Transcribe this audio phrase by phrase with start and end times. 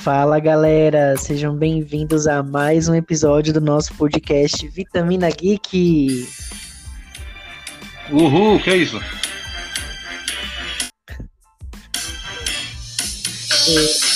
[0.00, 6.26] Fala galera, sejam bem-vindos a mais um episódio do nosso podcast Vitamina Geek.
[8.10, 8.98] Uhul, que é isso?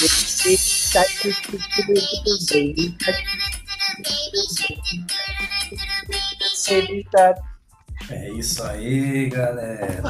[0.01, 1.59] Você está assistindo
[2.51, 2.97] bem.
[6.41, 7.35] Você está
[8.09, 10.03] É isso aí, galera.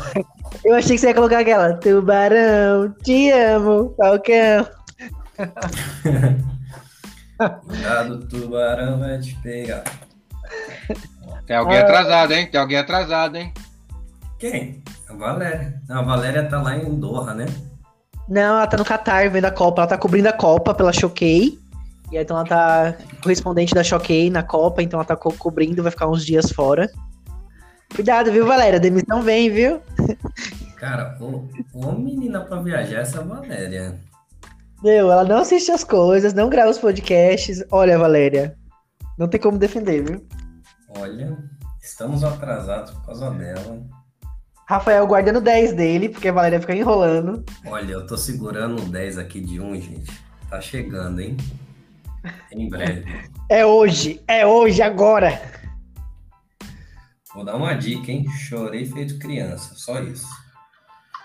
[0.64, 4.83] Eu achei que você ia colocar aquela Tubarão, te amo, Falcão.
[7.66, 9.82] Cuidado, tubarão vai te pegar.
[11.46, 11.82] Tem alguém Ah.
[11.82, 12.46] atrasado, hein?
[12.50, 13.52] Tem alguém atrasado, hein?
[14.38, 14.82] Quem?
[15.08, 15.80] A Valéria.
[15.88, 17.46] Não, a Valéria tá lá em Doha, né?
[18.28, 21.58] Não, ela tá no Qatar vendo a Copa, ela tá cobrindo a Copa pela Choquei.
[22.12, 25.82] E aí, então ela tá correspondente da Choquei na Copa, então ela tá co- cobrindo,
[25.82, 26.88] vai ficar uns dias fora.
[27.94, 28.78] Cuidado, viu, Valéria?
[28.78, 29.80] A demissão vem, viu?
[30.76, 33.98] Cara, ô, ô menina pra viajar essa Valéria.
[34.84, 37.64] Meu, ela não assiste as coisas, não grava os podcasts.
[37.70, 38.54] Olha, Valéria,
[39.16, 40.28] não tem como defender, viu?
[40.98, 41.38] Olha,
[41.82, 43.82] estamos atrasados por causa dela.
[44.68, 47.42] Rafael guardando 10 dele, porque a Valéria fica enrolando.
[47.64, 50.12] Olha, eu tô segurando um 10 aqui de um, gente.
[50.50, 51.38] Tá chegando, hein?
[52.52, 53.06] Em breve.
[53.48, 55.40] É hoje, é hoje, agora.
[57.34, 58.28] Vou dar uma dica, hein?
[58.28, 60.28] Chorei feito criança, só isso.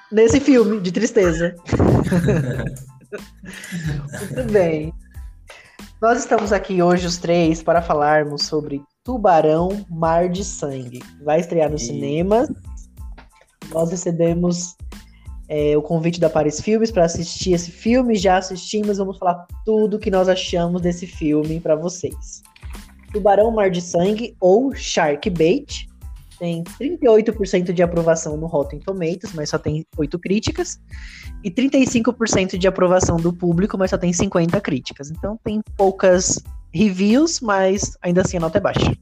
[0.10, 1.54] Nesse filme de tristeza.
[4.36, 4.94] Muito bem.
[6.02, 11.02] Nós estamos aqui hoje, os três, para falarmos sobre Tubarão Mar de Sangue.
[11.24, 12.50] Vai estrear nos E- cinemas.
[13.72, 14.76] Nós recebemos
[15.50, 18.16] é, o convite da Paris Filmes para assistir esse filme.
[18.16, 22.42] Já assistimos, vamos falar tudo que nós achamos desse filme para vocês.
[23.12, 25.89] Tubarão Mar de Sangue ou Shark Bait
[26.40, 30.80] tem 38% de aprovação no Rotten Tomatoes, mas só tem 8 críticas,
[31.44, 35.12] e 35% de aprovação do público, mas só tem 50 críticas.
[35.12, 36.42] Então tem poucas
[36.74, 38.96] reviews, mas ainda assim a nota é baixa.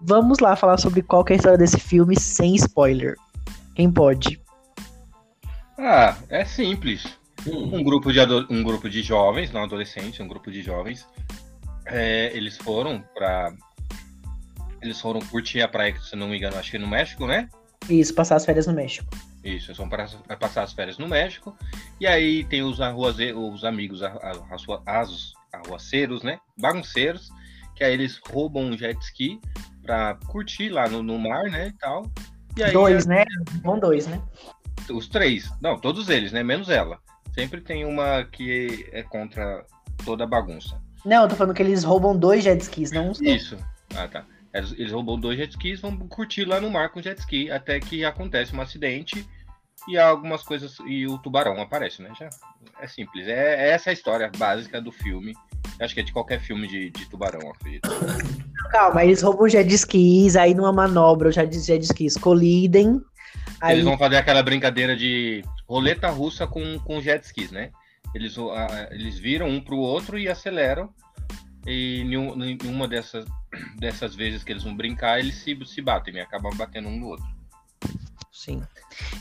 [0.00, 3.14] Vamos lá falar sobre qual que é a história desse filme sem spoiler.
[3.74, 4.40] Quem pode?
[5.78, 7.18] Ah, é simples.
[7.46, 8.20] Hum, Um grupo de,
[8.50, 11.06] um grupo de jovens, não adolescentes, um grupo de jovens,
[11.86, 13.52] é, eles foram pra.
[14.84, 17.48] Eles foram curtir a praia, se não me engano, acho que no México, né?
[17.88, 19.08] Isso, passar as férias no México.
[19.42, 20.06] Isso, eles vão para
[20.38, 21.56] passar as férias no México.
[21.98, 26.38] E aí tem os, arruaze, os amigos as- arruaceiros, né?
[26.58, 27.30] Bagunceiros,
[27.74, 29.40] que aí eles roubam um jet ski
[29.82, 31.68] pra curtir lá no, no mar, né?
[31.68, 32.10] E tal.
[32.56, 33.24] E aí dois, né?
[33.62, 34.20] Vão dois, né?
[34.90, 36.42] os três, não, todos eles, né?
[36.42, 36.98] Menos ela.
[37.34, 39.64] Sempre tem uma que é contra
[40.04, 40.78] toda a bagunça.
[41.06, 43.12] Não, eu tô falando que eles roubam dois jet skis, não um.
[43.22, 43.56] Isso.
[43.96, 44.24] Ah, tá.
[44.54, 48.04] Eles, roubam dois jet skis, vão curtir lá no mar com jet ski, até que
[48.04, 49.26] acontece um acidente
[49.88, 50.76] e algumas coisas.
[50.86, 52.12] E o tubarão aparece, né?
[52.16, 52.30] Já
[52.80, 53.26] é simples.
[53.26, 55.34] É, é essa a história básica do filme.
[55.80, 57.88] Acho que é de qualquer filme de, de tubarão, acredito.
[58.70, 63.00] Calma, eles roubam jet skis, aí numa manobra os jet jet skis colidem.
[63.60, 67.70] Aí Eles vão fazer aquela brincadeira de roleta russa com, com jet skis, né?
[68.14, 70.90] Eles, ah, eles viram um pro outro e aceleram.
[71.66, 73.24] E em uma dessas,
[73.78, 76.20] dessas vezes que eles vão brincar, eles se, se batem, né?
[76.22, 77.26] Acabam batendo um no outro.
[78.32, 78.62] Sim.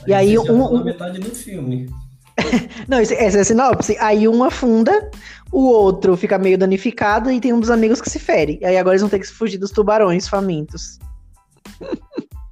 [0.08, 1.90] E aí, você já um- um- metade do filme.
[2.88, 3.98] Não, esse- essa é a sinopse.
[4.00, 5.10] Aí um afunda,
[5.52, 8.60] o outro fica meio danificado e tem um dos amigos que se fere.
[8.64, 11.00] Aí agora eles vão ter que fugir dos tubarões famintos.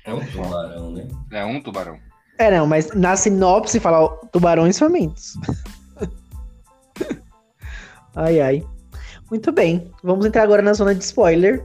[0.06, 1.08] É um tubarão, né?
[1.32, 1.98] É um tubarão.
[2.38, 5.34] É, não, mas na sinopse fala ó, tubarões famintos.
[8.16, 8.64] ai, ai.
[9.32, 9.90] Muito bem.
[10.04, 11.64] Vamos entrar agora na zona de spoiler.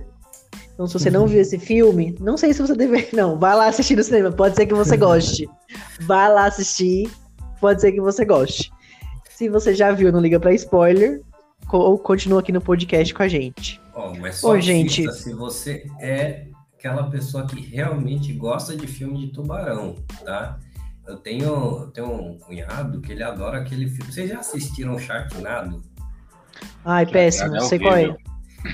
[0.72, 3.08] Então, se você não viu esse filme, não sei se você deve.
[3.16, 4.30] Não, vai lá assistir no cinema.
[4.30, 5.48] Pode ser que você goste.
[6.02, 7.10] Vai lá assistir.
[7.60, 8.70] Pode ser que você goste.
[9.30, 11.20] Se você já viu, não liga pra spoiler.
[11.68, 13.80] co- Ou continua aqui no podcast com a gente.
[13.94, 15.10] Ó, mas só Ô, gente.
[15.12, 16.46] se você é
[16.78, 20.58] aquela pessoa que realmente gosta de filme de tubarão, tá?
[21.06, 24.12] Eu tenho, eu tenho um cunhado que ele adora aquele filme.
[24.12, 25.82] Vocês já assistiram Sharknado?
[26.84, 27.54] Ai, péssimo.
[27.54, 28.16] é Não sei qual é.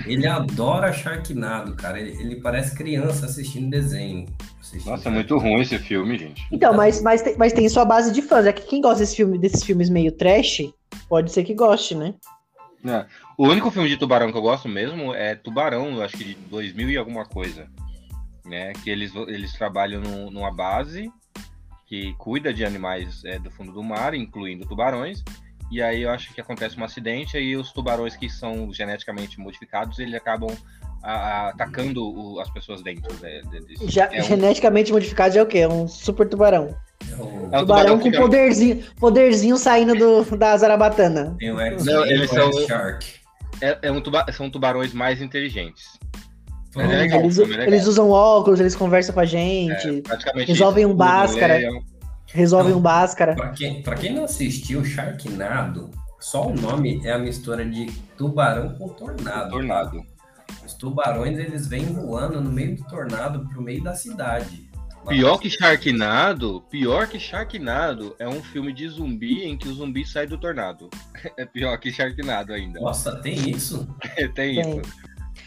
[0.06, 2.00] Ele adora Sharknado, cara.
[2.00, 4.26] Ele, ele parece criança assistindo desenho.
[4.60, 6.46] assistindo Nossa, é muito ruim esse filme, gente.
[6.50, 8.46] Então, mas, mas, tem, mas tem sua base de fãs.
[8.46, 10.62] É que quem gosta desse filme, desses filmes meio trash,
[11.08, 12.14] pode ser que goste, né?
[12.84, 13.04] É.
[13.36, 16.34] O único filme de tubarão que eu gosto mesmo é Tubarão, eu acho que de
[16.34, 17.68] 2000 e alguma coisa.
[18.44, 18.72] Né?
[18.82, 21.10] Que eles, eles trabalham no- numa base
[21.86, 25.22] que cuida de animais é, do fundo do mar, incluindo tubarões.
[25.72, 29.98] E aí eu acho que acontece um acidente e os tubarões que são geneticamente modificados,
[29.98, 30.50] eles acabam
[31.02, 33.10] a- atacando o- as pessoas dentro.
[33.22, 35.58] né, desse- Já, é um- Geneticamente modificado é o quê?
[35.60, 36.76] É um super tubarão.
[37.18, 41.34] O- É o Tubarão com fica- poderzinho, poderzinho saindo do, da Zarabatana.
[41.38, 43.06] Tem o X Não, eles são- Shark.
[43.62, 45.98] É, é um tuba- São tubarões mais inteligentes.
[46.76, 50.86] É legal, Eles, é eles usam óculos, eles conversam com a gente, É, praticamente resolvem
[50.86, 51.54] um Bhaskara.
[51.56, 51.91] Tudo, resolvem
[52.34, 52.78] Não.
[52.78, 53.34] um Bhaskara.
[53.34, 57.86] Pra quem, pra quem não assistiu Sharknado, só o nome é a mistura de
[58.16, 59.50] tubarão com tornado.
[59.50, 60.02] Tornado.
[60.64, 64.70] Os tubarões, eles vêm voando no meio do tornado pro meio da cidade.
[65.08, 70.06] Pior que Sharknado, pior que Sharknado é um filme de zumbi em que o zumbi
[70.06, 70.88] sai do tornado.
[71.36, 72.80] É pior que Sharknado ainda.
[72.80, 73.86] Nossa, tem isso?
[74.34, 74.60] Tem Tem.
[74.60, 74.80] isso.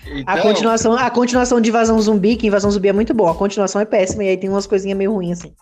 [0.06, 3.32] A Então, continuação, a continuação de Invasão Zumbi, que Invasão Zumbi é muito boa.
[3.32, 5.54] A continuação é péssima e aí tem umas coisinhas meio ruins assim.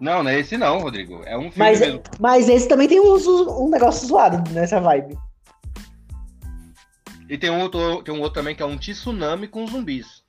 [0.00, 1.22] Não, não é esse não, Rodrigo.
[1.26, 2.02] É um filme Mas, mesmo.
[2.18, 5.16] mas esse também tem um, um negócio zoado nessa vibe.
[7.28, 10.24] E tem um, outro, tem um outro também que é um tsunami com zumbis.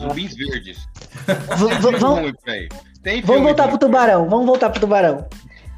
[0.00, 0.88] Zumbis verdes.
[1.28, 2.32] V- vamos-.
[3.02, 5.26] Tem Vamos voltar pro tubarão, vamos voltar pro tubarão.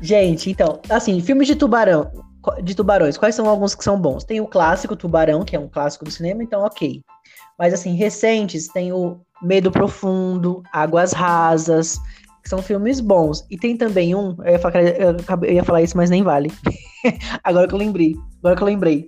[0.01, 2.11] Gente, então, assim, filmes de tubarão,
[2.63, 4.25] de tubarões, quais são alguns que são bons?
[4.25, 7.01] Tem o clássico Tubarão, que é um clássico do cinema, então ok.
[7.59, 11.99] Mas assim, recentes, tem o Medo Profundo, Águas Rasas,
[12.47, 13.45] são filmes bons.
[13.51, 16.53] E tem também um, eu ia falar, eu ia falar isso, mas nem vale.
[17.43, 19.07] agora que eu lembrei, agora que eu lembrei.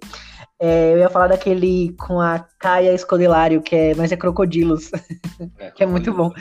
[0.59, 4.91] É, eu ia falar daquele com a Caia Escodelário, que é, mas é Crocodilos,
[5.77, 6.33] que é muito bom.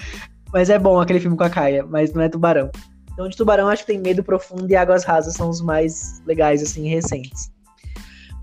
[0.54, 2.72] Mas é bom aquele filme com a Caia, mas não é tubarão.
[3.12, 6.62] Então, de tubarão, acho que tem Medo Profundo e Águas Rasas são os mais legais,
[6.62, 7.50] assim, recentes.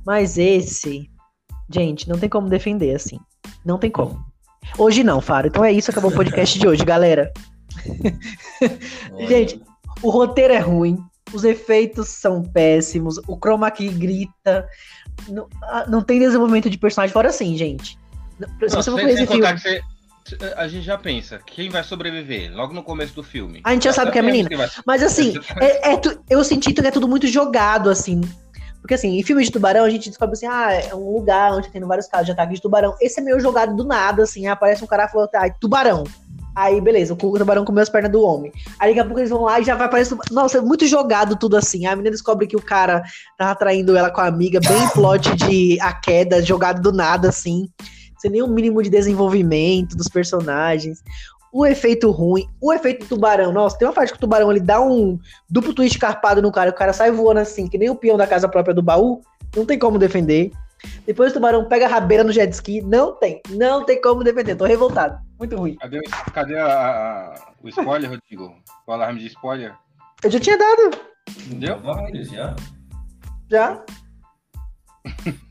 [0.04, 1.08] Mas esse,
[1.70, 3.18] gente, não tem como defender, assim.
[3.64, 4.22] Não tem como.
[4.78, 5.48] Hoje não, Faro.
[5.48, 7.32] Então é isso, acabou o podcast de hoje, galera.
[9.28, 9.60] Gente,
[10.02, 10.98] O roteiro é ruim,
[11.32, 14.66] os efeitos são péssimos, o chroma key grita,
[15.28, 17.98] não, ah, não tem desenvolvimento de personagem fora assim, gente.
[18.38, 19.82] Se Não, você for sem- esse filme, você-
[20.56, 23.60] a gente já pensa, quem vai sobreviver logo no começo do filme?
[23.64, 24.48] A gente já sabe que é a menina.
[24.56, 26.00] vai- Mas assim, é, é
[26.30, 28.20] eu senti que é tudo muito jogado, assim.
[28.80, 31.70] Porque assim, em filmes de tubarão, a gente descobre assim, ah, é um lugar onde
[31.70, 32.96] tem vários casos de ataque de tubarão.
[33.00, 36.02] Esse é meio jogado do nada, assim, aparece um cara falando, ah, tubarão.
[36.54, 38.52] Aí, beleza, o tubarão comeu as pernas do homem.
[38.78, 40.16] Aí daqui a pouco eles vão lá e já vai aparecer.
[40.30, 41.86] Nossa, é muito jogado tudo assim.
[41.86, 43.02] A menina descobre que o cara
[43.38, 47.68] tava traindo ela com a amiga, bem plot de a queda, jogado do nada, assim.
[48.18, 51.02] Sem nenhum mínimo de desenvolvimento dos personagens.
[51.50, 53.50] O efeito ruim, o efeito tubarão.
[53.50, 55.18] Nossa, tem uma parte que o tubarão ele dá um
[55.48, 58.26] duplo twist carpado no cara, o cara sai voando assim, que nem o peão da
[58.26, 59.20] casa própria do baú.
[59.56, 60.50] Não tem como defender.
[61.06, 62.80] Depois o tubarão pega a rabeira no jet ski.
[62.82, 63.40] Não tem.
[63.50, 64.56] Não tem como defender.
[64.56, 65.18] Tô revoltado.
[65.38, 65.74] Muito ruim.
[65.76, 68.54] Cadê, o- cadê a- a- o spoiler, Rodrigo?
[68.86, 69.74] O alarme de spoiler?
[70.22, 70.90] Eu já tinha dado.
[71.46, 71.80] Entendeu?
[71.80, 72.54] vários já.
[73.50, 73.84] Já.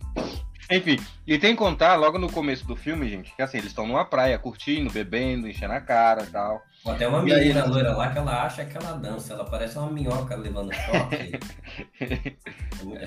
[0.71, 0.97] Enfim,
[1.27, 4.05] e tem que contar logo no começo do filme, gente, que assim, eles estão numa
[4.05, 6.61] praia, curtindo, bebendo, enchendo a cara e tal.
[6.97, 9.33] Tem uma E aí, menina eles- loira lá que ela acha que ela dança.
[9.33, 11.39] Ela parece uma minhoca levando choque.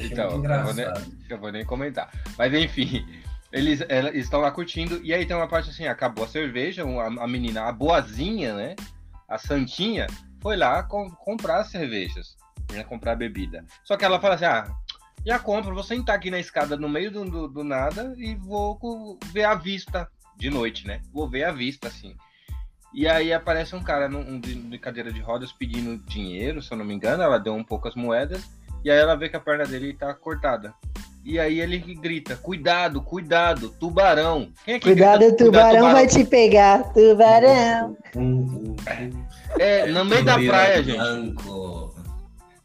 [0.00, 0.86] Então, muito eu vou, nem,
[1.28, 2.10] eu vou nem comentar.
[2.38, 3.04] Mas enfim,
[3.52, 7.06] eles, elas estão lá curtindo, e aí tem uma parte assim, acabou a cerveja, a,
[7.24, 8.76] a menina, a boazinha, né?
[9.28, 10.06] A santinha,
[10.40, 12.36] foi lá com- comprar as cervejas,
[12.72, 12.84] né?
[12.84, 13.64] Comprar bebida.
[13.82, 14.66] Só que ela fala assim, ah,
[15.26, 19.18] já compro, vou sentar aqui na escada no meio do, do, do nada e vou
[19.32, 21.00] ver a vista de noite, né?
[21.12, 22.14] Vou ver a vista, assim.
[22.94, 26.72] E aí aparece um cara num, um de, de cadeira de rodas pedindo dinheiro, se
[26.72, 28.48] eu não me engano, ela deu um poucas moedas,
[28.84, 30.72] e aí ela vê que a perna dele tá cortada.
[31.24, 34.52] E aí ele grita: Cuidado, cuidado, tubarão.
[34.64, 36.92] Quem é que Cuidado, grita, o tubarão vai te pegar.
[36.92, 37.96] Tubarão.
[39.58, 41.34] É, no meio da praia, gente.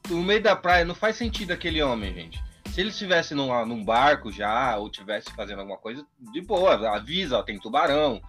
[0.09, 2.43] No meio da praia não faz sentido aquele homem, gente.
[2.71, 7.37] Se ele estivesse num, num barco já, ou tivesse fazendo alguma coisa, de boa, avisa,
[7.37, 8.21] ó, tem tubarão.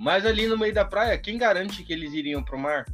[0.00, 2.86] Mas ali no meio da praia, quem garante que eles iriam pro mar?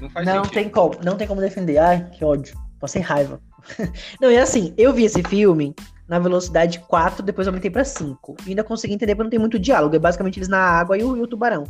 [0.00, 0.54] Não faz Não sentido.
[0.54, 1.78] tem como, não tem como defender.
[1.78, 2.58] Ai, que ódio.
[2.80, 3.40] Passei raiva.
[4.20, 5.72] não, e assim, eu vi esse filme
[6.08, 8.38] na velocidade 4, depois aumentei pra 5.
[8.44, 9.94] E ainda consegui entender porque não tem muito diálogo.
[9.94, 11.62] É basicamente eles na água e o, e o tubarão.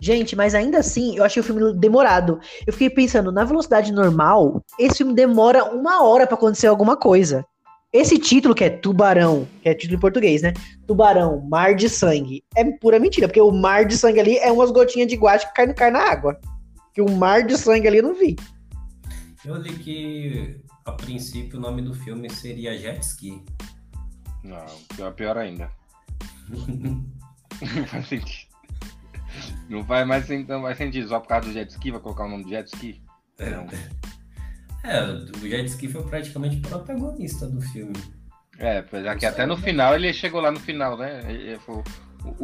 [0.00, 2.40] Gente, mas ainda assim, eu achei o filme demorado.
[2.66, 7.44] Eu fiquei pensando, na velocidade normal, esse filme demora uma hora pra acontecer alguma coisa.
[7.92, 10.52] Esse título, que é Tubarão, que é título em português, né?
[10.86, 12.44] Tubarão, Mar de Sangue.
[12.54, 15.54] É pura mentira, porque o mar de sangue ali é umas gotinhas de guache que
[15.54, 16.38] cai, no- cai na água.
[16.92, 18.36] Que o mar de sangue ali eu não vi.
[19.42, 23.42] Eu li que, a princípio, o nome do filme seria Jet Ski.
[24.44, 25.70] Não, pior, pior ainda.
[26.48, 28.48] Não faz sentido.
[29.68, 31.08] Não faz mais, não faz sentido.
[31.08, 33.02] Só por causa do jet ski, vai colocar o nome do jet ski?
[33.38, 33.66] Não.
[34.84, 37.94] É, o Jet Ski foi praticamente o protagonista do filme.
[38.58, 41.20] É, apesar que até no final ele chegou lá no final, né?
[41.28, 41.82] Ele, foi- o-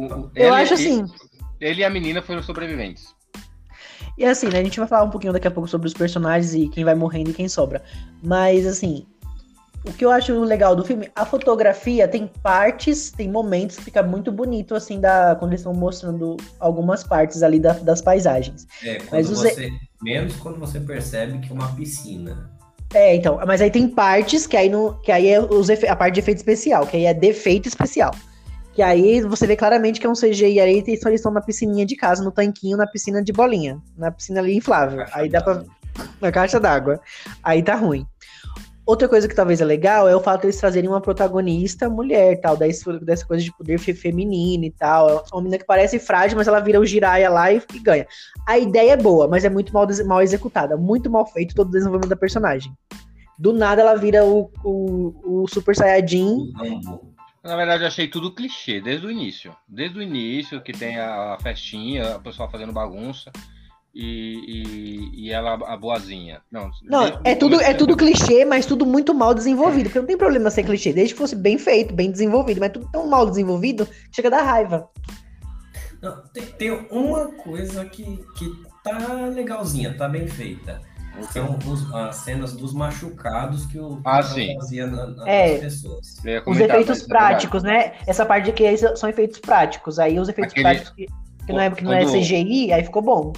[0.01, 1.05] o- o- Eu ele- acho assim.
[1.59, 3.13] Ele e a menina foram sobreviventes.
[4.17, 6.53] E assim, né, a gente vai falar um pouquinho daqui a pouco sobre os personagens
[6.53, 7.83] e quem vai morrendo e quem sobra.
[8.23, 9.05] Mas assim,
[9.87, 14.01] o que eu acho legal do filme, a fotografia tem partes, tem momentos que fica
[14.03, 18.65] muito bonito, assim, da, quando eles estão mostrando algumas partes ali da, das paisagens.
[18.83, 19.69] É, quando Mas os- você,
[20.01, 22.49] menos quando você percebe que é uma piscina.
[22.93, 25.95] É, então, mas aí tem partes que aí, não, que aí é os efe- a
[25.95, 28.11] parte de efeito especial, que aí é defeito especial.
[28.73, 31.41] Que aí você vê claramente que é um CGI aí, eles estão- eles estão na
[31.41, 35.05] piscininha de casa, no tanquinho, na piscina de bolinha, na piscina ali inflável.
[35.13, 35.63] Aí dá pra,
[36.21, 36.99] na caixa d'água.
[37.43, 38.05] Aí tá ruim.
[38.85, 42.39] Outra coisa que talvez é legal é o fato de eles trazerem uma protagonista mulher,
[42.39, 45.09] tal, dessa, coisa de poder fe- feminino e tal.
[45.09, 48.05] É uma menina que parece frágil, mas ela vira o Jiraiya lá e, e ganha.
[48.47, 51.71] A ideia é boa, mas é muito mal, mal executada, muito mal feito todo o
[51.71, 52.71] desenvolvimento da personagem.
[53.39, 56.53] Do nada ela vira o, o, o Super Saiyajin.
[57.43, 59.55] Na verdade, eu achei tudo clichê, desde o início.
[59.67, 63.31] Desde o início, que tem a, a festinha, o pessoal fazendo bagunça.
[63.97, 66.41] E, e, e ela a boazinha.
[66.51, 69.85] Não, Não, é tudo, é tudo clichê, mas tudo muito mal desenvolvido.
[69.85, 72.59] Porque não tem problema ser clichê, desde que fosse bem feito, bem desenvolvido.
[72.59, 74.89] Mas tudo tão mal desenvolvido que chega a dar raiva.
[76.01, 78.03] Não, tem, tem uma coisa que,
[78.37, 78.51] que
[78.83, 80.81] tá legalzinha, tá bem feita.
[81.31, 84.53] São os- as cenas dos machucados que o Ah, sim.
[84.59, 85.57] fazia na- nas É.
[85.57, 86.17] pessoas.
[86.25, 87.93] Eu ia Os efeitos é práticos, né?
[88.05, 89.97] Essa parte aqui aí são efeitos práticos.
[89.97, 91.05] Aí os efeitos Aquele- práticos que,
[91.47, 93.31] que não é, que não é CGI, aí ficou bom.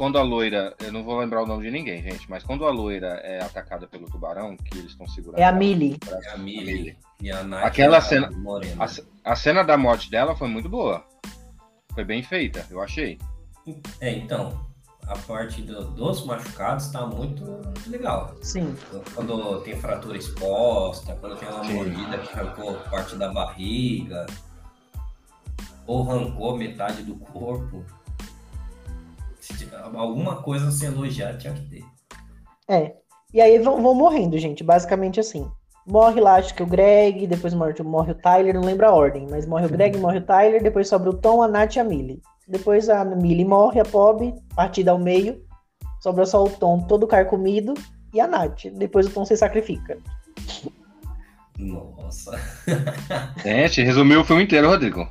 [0.00, 2.70] Quando a loira, eu não vou lembrar o nome de ninguém, gente, mas quando a
[2.70, 5.38] loira é atacada pelo tubarão, que eles estão segurando.
[5.38, 5.98] É a ela, Millie.
[6.24, 7.64] É a Millie e a Nath.
[7.66, 8.30] Aquela a cena-.
[8.78, 11.04] A, a cena da morte dela foi muito boa.
[11.92, 13.18] Foi bem feita, eu achei.
[14.00, 14.64] É, então,
[15.06, 17.44] a parte do- dos machucados tá muito
[17.86, 18.34] legal.
[18.40, 18.74] Sim.
[19.14, 21.74] Quando tem fratura exposta, quando tem uma Sim.
[21.74, 24.24] mordida que arrancou parte da barriga,
[25.86, 27.84] ou arrancou metade do corpo.
[29.94, 31.84] Alguma coisa a se elogiar tinha que ter.
[32.68, 32.94] É.
[33.32, 34.64] E aí vão, vão morrendo, gente.
[34.64, 35.50] Basicamente assim.
[35.86, 39.26] Morre lá, acho que o Greg, depois morre, morre o Tyler, não lembro a ordem,
[39.28, 41.84] mas morre o Greg, morre o Tyler, depois sobra o Tom, a Nath e a
[41.84, 42.20] Millie.
[42.46, 45.42] Depois a Millie morre, a pobre, partida ao meio,
[46.00, 47.74] sobra só o Tom todo carcomido
[48.12, 48.66] e a Nath.
[48.74, 49.98] Depois o Tom se sacrifica.
[51.58, 52.38] Nossa.
[53.42, 55.08] Gente, resumiu o filme inteiro, Rodrigo.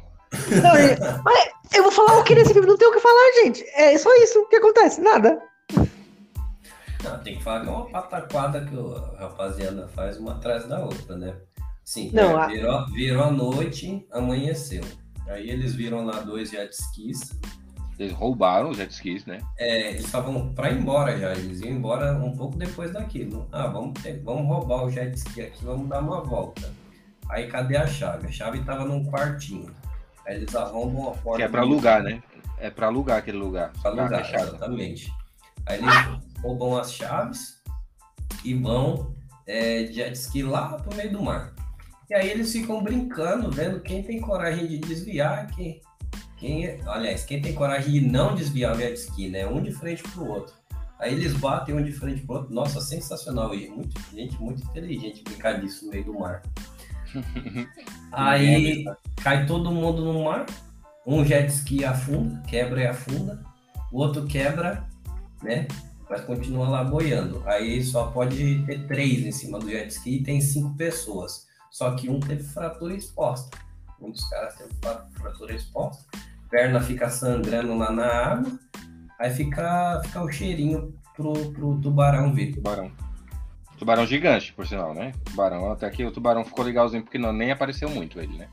[0.62, 2.68] Não, e- mas eu vou falar o que nesse filme?
[2.68, 3.64] Não tem o que falar, gente.
[3.74, 5.40] É só isso que acontece, nada.
[7.04, 10.68] Não, tem que falar que é uma pataquada que o- a rapaziada faz uma atrás
[10.68, 11.36] da outra, né?
[11.86, 14.84] Sim, Não, é, a- virou, virou a noite, amanheceu.
[15.28, 17.40] Aí eles viram lá dois jet skis.
[17.98, 19.40] Eles roubaram os jet skis, né?
[19.58, 23.48] É, eles estavam para ir embora já, eles iam embora um pouco depois daquilo.
[23.52, 26.72] Ah, vamos, ter- vamos roubar o jet ski aqui, vamos dar uma volta.
[27.30, 28.28] Aí cadê a chave?
[28.28, 29.72] A chave estava num quartinho.
[30.30, 31.38] Aí eles arrombam a porta.
[31.38, 32.22] Que é pra do- alugar, né?
[32.60, 33.74] É pra alugar aquele lugar.
[33.82, 34.50] Tá alugar, fechado.
[34.50, 35.12] exatamente.
[35.66, 35.94] Aí eles
[36.44, 37.60] roubam as chaves
[38.46, 39.16] e vão
[39.48, 41.52] é, de jet ski lá pro meio do mar.
[42.08, 45.82] E aí eles ficam brincando, vendo quem tem coragem de desviar, quem,
[46.38, 49.48] quem é- aliás, quem tem coragem de não desviar o jet ski, né?
[49.48, 50.54] Um de frente pro outro.
[51.00, 52.54] Aí eles batem um de frente pro outro.
[52.54, 53.56] Nossa, sensacional.
[53.56, 56.44] E muito, gente muito inteligente brincar disso no meio do mar.
[58.12, 58.84] Aí
[59.22, 60.46] cai todo mundo no mar.
[61.06, 63.44] Um jet ski afunda, quebra e afunda.
[63.92, 64.84] O outro quebra,
[65.42, 65.68] né?
[66.10, 67.42] Mas continua lá boiando.
[67.46, 71.48] Aí só pode ter três em cima do jet ski e tem cinco pessoas.
[71.72, 73.58] Só que um teve fratura exposta.
[74.02, 76.04] Um dos caras teve fra- fratura exposta.
[76.50, 78.60] Perna fica sangrando lá na água.
[79.20, 82.54] Aí fica, fica o cheirinho pro, pro tubarão ver.
[82.54, 82.92] Tubarão.
[83.80, 85.14] Tubarão gigante, por sinal, né?
[85.26, 88.48] Tubarão, até que o tubarão ficou legalzinho, porque não, nem apareceu muito ele, né?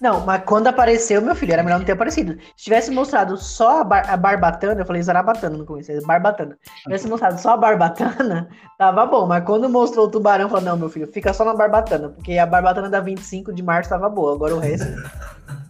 [0.00, 2.36] Não, mas quando apareceu, meu filho, era melhor não ter aparecido.
[2.56, 6.58] Se tivesse mostrado só a, bar- a barbatana, eu falei zarabatana no começo, é barbatana.
[6.76, 9.26] Se tivesse mostrado só a barbatana, tava bom.
[9.26, 12.36] Mas quando mostrou o tubarão, eu falei, não, meu filho, fica só na barbatana, porque
[12.36, 14.86] a barbatana da 25 de março tava boa, agora o resto.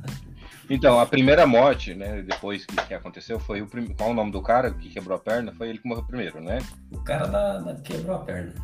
[0.70, 3.94] Então, a primeira morte, né, depois que, que aconteceu, foi o primeiro.
[3.96, 5.52] Qual o nome do cara que quebrou a perna?
[5.52, 6.58] Foi ele que morreu primeiro, né?
[6.90, 8.54] O cara da, da- quebrou a perna.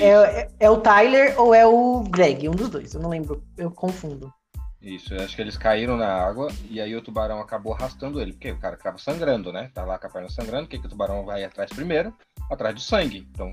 [0.00, 2.48] É, é- é o Tyler ou é o Greg?
[2.48, 4.32] Um dos dois, eu não lembro, eu confundo.
[4.82, 5.14] isso.
[5.14, 8.50] Eu acho que eles caíram na água e aí o tubarão acabou arrastando ele, porque
[8.50, 9.70] o cara acaba sangrando, né?
[9.74, 12.14] Tá lá com a perna sangrando, o que, que o tubarão vai atrás primeiro?
[12.50, 13.28] Atrás do sangue.
[13.30, 13.52] Então.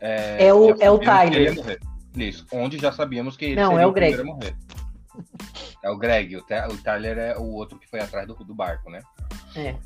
[0.00, 1.80] É o- é o sabíamos que Tyler.
[2.16, 4.14] Isso, onde já sabíamos que ele Não, é o Greg.
[4.16, 4.56] primeiro a morrer.
[5.82, 8.90] É o Greg, o, o Tyler é o outro que foi atrás do, do barco,
[8.90, 9.00] né?
[9.54, 9.76] É.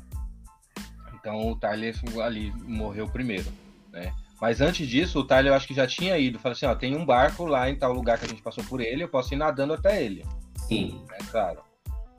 [1.13, 3.51] Então o Tyler ali morreu primeiro,
[3.91, 4.13] né?
[4.41, 6.39] Mas antes disso, o Tyler eu acho que já tinha ido.
[6.39, 8.81] Falou assim, ó, tem um barco lá em tal lugar que a gente passou por
[8.81, 10.25] ele, eu posso ir nadando até ele.
[10.67, 10.99] Sim.
[11.07, 11.17] Né?
[11.29, 11.59] Claro.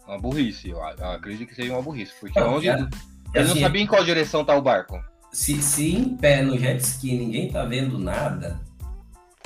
[0.07, 2.12] Uma burrice, eu, eu acredito que seria uma burrice.
[2.21, 2.69] Porque Não, onde.
[2.69, 2.88] Ele
[3.35, 5.02] não Assim, sabia em qual direção tá o barco.
[5.33, 8.61] Se, se em pé no jet ski ninguém tá vendo nada,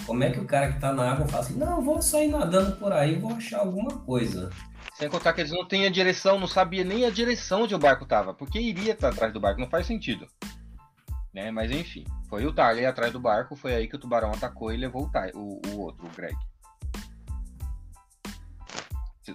[0.04, 2.28] como é que o cara que tá na água fala assim, não, eu vou sair
[2.28, 4.50] nadando por aí, vou achar alguma coisa.
[4.94, 7.78] Sem contar que eles não têm a direção, não sabia nem a direção onde o
[7.78, 8.34] barco tava.
[8.34, 10.26] Porque iria estar atrás do barco, não faz sentido.
[11.32, 11.50] Né?
[11.50, 14.76] Mas enfim, foi o Tarley atrás do barco, foi aí que o tubarão atacou e
[14.76, 16.36] levou o, Ty- o, o outro, o Greg.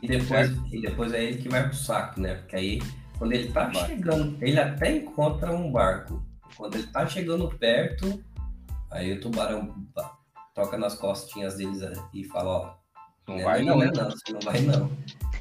[0.02, 2.36] E depois, e depois é ele que vai pro saco, né?
[2.36, 2.82] Porque aí,
[3.18, 3.88] quando ele tá Vai.
[3.88, 6.24] chegando, ele até encontra um barco.
[6.56, 8.24] Quando ele tá chegando perto,
[8.90, 9.76] aí o tubarão
[10.56, 11.82] toca nas costinhas deles
[12.14, 12.76] e fala, ó,
[13.28, 14.92] Não né, vai não, não, é não, você não vai não.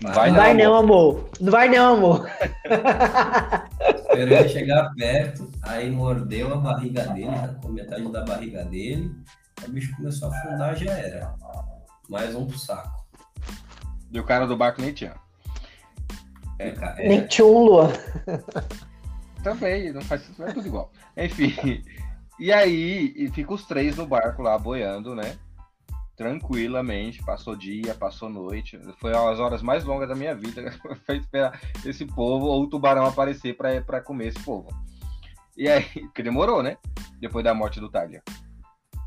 [0.02, 1.30] Não vai Não vai não, amor.
[1.40, 2.30] Não vai não, amor.
[3.96, 9.14] Esperou ele chegar perto, aí mordeu a barriga dele, arrancou metade da barriga dele,
[9.66, 11.34] o bicho começou a afundar, já era.
[12.08, 13.04] Mais um pro saco.
[14.10, 15.14] E o cara do barco nem tinha.
[16.58, 17.90] É, cara, Nem é, tinha um Luan.
[19.42, 20.90] Também, não faz é tudo igual.
[21.16, 21.82] Enfim.
[22.38, 25.36] E aí, e fica os três no barco lá boiando, né?
[26.20, 28.78] Tranquilamente, passou dia, passou noite.
[28.98, 30.70] Foi as horas mais longas da minha vida.
[31.06, 34.68] Foi esperar esse povo ou o tubarão aparecer pra, pra comer esse povo.
[35.56, 35.82] E aí,
[36.14, 36.76] que demorou, né?
[37.18, 38.22] Depois da morte do Talia.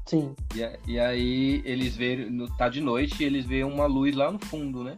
[0.07, 0.35] Sim.
[0.55, 4.31] E, e aí eles veem, no- tá de noite e eles veem uma luz lá
[4.31, 4.97] no fundo, né?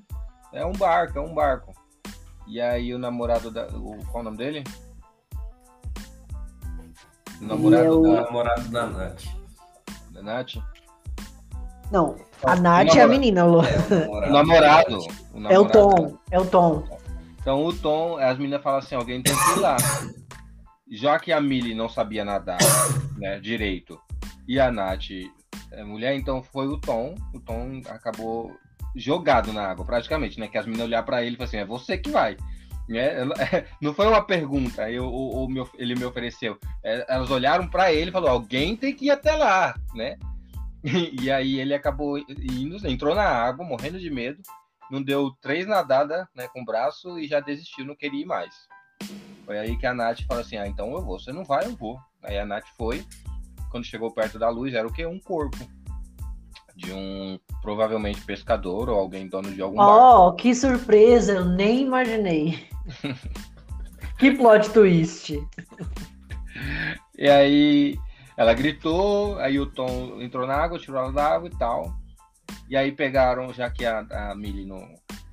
[0.54, 1.74] É um barco, é um barco.
[2.48, 3.68] E aí o namorado da.
[3.76, 4.64] O, qual o nome dele?
[7.42, 9.24] O namorado é o- o da, namorado da Nath.
[10.12, 10.56] da Nath?
[11.92, 13.10] Não, a Nath é a namorado.
[13.10, 13.66] menina, Luan.
[13.90, 14.32] É, o O namorado.
[14.32, 14.98] namorado.
[14.98, 16.18] o É o namorado Tom.
[16.32, 16.84] É o Tom.
[17.40, 19.78] Então o Tom, as meninas falam assim, alguém tem que ir lá.
[20.92, 22.58] Já que a Millie não sabia nadar,
[23.18, 24.00] né, direito,
[24.48, 25.10] e a Nath
[25.72, 27.16] é mulher, então foi o Tom.
[27.34, 28.52] O Tom acabou
[28.96, 30.48] jogado na água, praticamente, né?
[30.48, 32.38] Que as meninas olharam pra ele e falaram assim, é você que vai.
[32.88, 33.14] Né?
[33.82, 35.12] Não foi uma pergunta, eu,
[35.78, 36.58] ele me ofereceu.
[36.84, 40.16] É, Elas olharam pra ele e falou, alguém tem que ir até lá, né?
[41.22, 44.42] E aí ele acabou indo, entrou na água, morrendo de medo,
[44.92, 48.54] não deu três nadadas né, com o braço e já desistiu, não queria ir mais.
[49.46, 51.20] Foi aí que a Nath falou assim: ah, então eu vou.
[51.20, 52.00] Você não vai, eu vou.
[52.24, 53.06] Aí a Nath foi.
[53.70, 55.06] Quando chegou perto da luz, era o quê?
[55.06, 55.58] Um corpo.
[56.76, 60.28] De um, provavelmente, pescador ou alguém dono de algum barco.
[60.28, 62.68] Oh, que surpresa, eu nem imaginei.
[64.18, 65.40] que plot twist.
[67.18, 67.98] E aí
[68.38, 71.94] ela gritou, aí o Tom entrou na água, tirou ela da água e tal.
[72.70, 74.00] E aí pegaram, já que a,
[74.32, 74.88] a Millie não.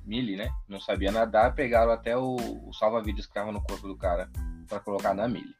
[0.05, 0.49] Millie, né?
[0.67, 4.29] Não sabia nadar, pegaram até o, o salva-vidas que estava no corpo do cara
[4.67, 5.55] para colocar na Millie.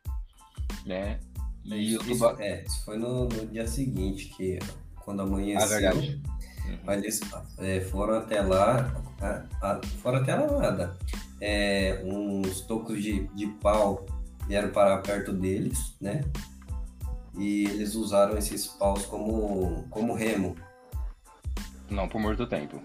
[0.85, 1.17] Né?
[1.63, 2.35] E Isso, tuba...
[2.39, 4.59] é, isso foi no, no dia seguinte, que
[5.05, 6.21] quando Ah, amanheceu, verdade.
[6.83, 7.21] mas eles
[7.59, 10.97] é, foram até lá, a- a- foram até lá nada.
[11.39, 14.05] É, uns tocos de, de pau
[14.45, 16.19] vieram parar perto deles, né?
[17.37, 20.55] E eles usaram esses paus como, como remo.
[21.89, 22.81] Não, por muito tempo.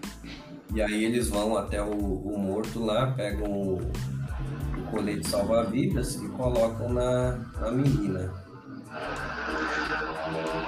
[0.73, 6.27] E aí eles vão até o, o morto lá, pegam o, o colete salva-vidas e
[6.29, 8.33] colocam na, na menina.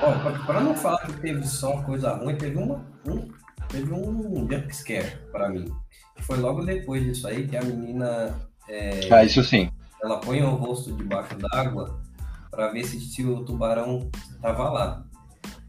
[0.02, 3.28] Ó, pra, não falar que teve só coisa ruim, teve uma, um,
[3.70, 5.72] teve um jump scare pra mim.
[6.22, 8.36] Foi logo depois disso aí que a menina
[8.68, 9.70] é, Ah, isso sim.
[10.04, 12.00] ela põe o rosto debaixo d'água
[12.62, 14.08] pra ver se, se o tubarão
[14.40, 15.04] tava lá.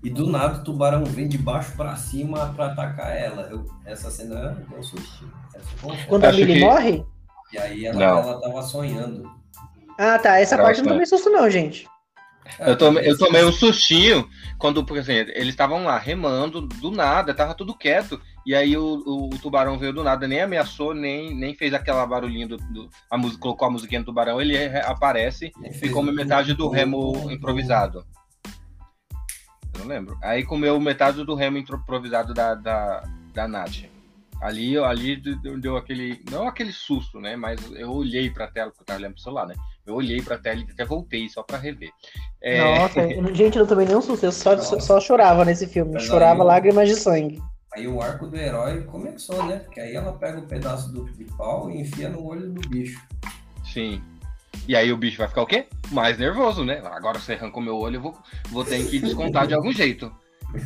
[0.04, 3.42] E do nada o tubarão vem de baixo pra cima pra atacar ela.
[3.50, 7.06] Eu- essa cena deu um foi um Quando a Millie que- morre?
[7.52, 8.18] E aí ela, Não.
[8.18, 9.30] ela tava sonhando.
[9.98, 10.38] Ah, tá.
[10.38, 11.86] Essa Nossa, parte eu não tomei susto, não, gente.
[12.58, 14.28] Eu tomei, eu tomei um sustinho
[14.58, 18.20] quando, por exemplo, eles estavam lá remando do nada, tava tudo quieto.
[18.44, 22.04] E aí o, o- o tubarão veio do nada, nem ameaçou, nem, nem fez aquela
[22.06, 26.02] barulhinho do, do- a música, colocou a musiquinha do tubarão, ele re- aparece e o-
[26.12, 28.04] metade do remo improvisado.
[29.74, 30.18] Eu não lembro.
[30.22, 33.84] Aí comeu metade do remo improvisado da, da, da Nath.
[34.40, 35.16] Ali, ali
[35.60, 36.20] deu, aquele.
[36.28, 37.36] Não aquele susto, né?
[37.36, 39.54] Mas eu olhei pra tela, porque eu tava olhando pro celular, né?
[39.86, 41.90] Eu olhei pra tela e até voltei só pra rever.
[42.42, 43.00] É, Nossa,
[43.34, 44.26] gente, eu não tomei nenhum susto.
[44.26, 44.80] Eu só, Nossa.
[44.80, 45.98] só chorava nesse filme.
[46.00, 47.40] Chorava eu- lágrimas de sangue.
[47.74, 49.58] Aí o arco do herói começou, né?
[49.60, 53.00] Porque aí ela pega o pedaço do de pau e enfia no olho do bicho.
[53.64, 54.02] Sim.
[54.68, 55.66] E aí o bicho vai ficar o quê?
[55.90, 56.82] Mais nervoso, né?
[56.84, 58.18] Agora você arrancou meu olho, eu vou,
[58.50, 60.12] vou ter que descontar de algum jeito.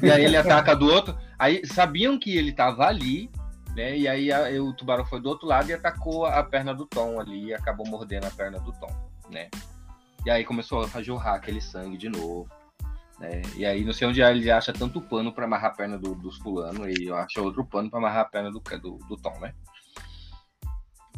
[0.02, 1.16] E aí ele ataca do outro.
[1.38, 3.30] Aí sabiam que ele tava ali,
[3.76, 3.96] né?
[3.96, 7.20] E aí a- o tubarão foi do outro lado e atacou a perna do Tom
[7.20, 8.92] ali e acabou mordendo a perna do Tom,
[9.30, 9.48] né?
[10.24, 12.48] E aí começou a jorrar aquele sangue de novo.
[13.18, 13.42] Né?
[13.56, 16.36] E aí não sei onde ele acha tanto pano pra amarrar a perna do- dos
[16.38, 19.54] fulano e eu acho outro pano pra amarrar a perna do, do, do Tom, né?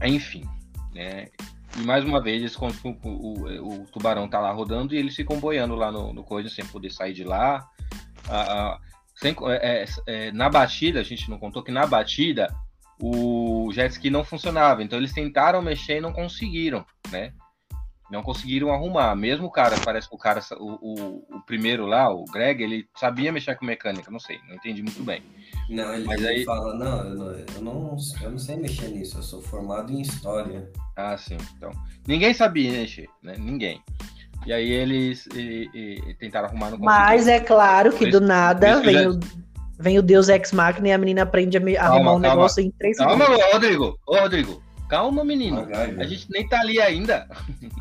[0.05, 0.45] Enfim,
[0.95, 1.27] né?
[1.77, 2.67] E mais uma vez, eles, o,
[3.05, 6.65] o, o, tubarão tá lá rodando e eles ficam boiando lá no, no coisa sem
[6.67, 7.69] poder sair de lá.
[9.17, 12.49] Sem, é, é, é, na batida, a gente não contou que na batida
[13.01, 14.83] o jet ski não funcionava.
[14.83, 17.33] Então eles tentaram mexer e não conseguiram, né?
[18.11, 19.15] Não conseguiram arrumar.
[19.15, 22.89] Mesmo o cara, parece que o cara, o, o, o primeiro lá, o Greg, ele
[22.97, 25.23] sabia mexer com mecânica, não sei, não entendi muito bem.
[25.69, 26.45] Não, ele, Mas aí...
[26.45, 30.01] fala, não eu, não, eu não, eu não sei mexer nisso, eu sou formado em
[30.01, 30.71] história.
[30.97, 31.37] Ah, sim.
[31.57, 31.71] Então,
[32.07, 33.35] ninguém sabia mexer, né?
[33.39, 33.83] Ninguém.
[34.47, 38.95] E aí eles e, e, tentaram arrumar no Mas é claro que do nada vem
[38.95, 39.11] já...
[39.11, 39.21] o,
[39.79, 42.29] vem o Deus Ex Machina e a menina aprende a calma, arrumar um calma.
[42.29, 43.41] negócio em três calma, segundos.
[43.41, 43.99] Calma, Rodrigo.
[44.07, 44.63] Ô, Rodrigo.
[44.89, 45.69] Calma, menino.
[45.73, 47.29] a gente nem tá ali ainda.